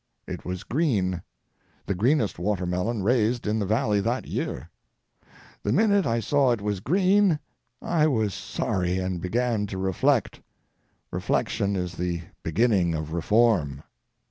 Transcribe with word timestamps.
It 0.27 0.43
was 0.43 0.63
green—the 0.63 1.93
greenest 1.93 2.39
watermelon 2.39 3.03
raised 3.03 3.45
in 3.45 3.59
the 3.59 3.67
valley 3.67 4.01
that 4.01 4.25
year. 4.25 4.67
The 5.61 5.71
minute 5.71 6.07
I 6.07 6.19
saw 6.19 6.49
it 6.53 6.59
was 6.59 6.79
green 6.79 7.37
I 7.83 8.07
was 8.07 8.33
sorry, 8.33 8.97
and 8.97 9.21
began 9.21 9.67
to 9.67 9.77
reflect—reflection 9.77 11.75
is 11.75 11.97
the 11.97 12.23
beginning 12.41 12.95
of 12.95 13.13
reform. 13.13 13.83